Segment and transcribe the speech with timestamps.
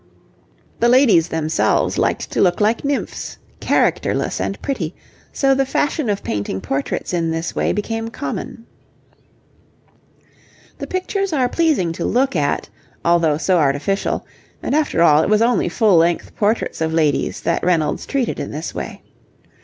[0.79, 4.95] The ladies themselves liked to look like nymphs, characterless and pretty,
[5.31, 8.65] so the fashion of painting portraits in this way became common.
[10.79, 12.67] The pictures are pleasing to look at,
[13.05, 14.25] although so artificial,
[14.63, 18.49] and after all it was only full length portraits of ladies that Reynolds treated in
[18.49, 19.03] this way.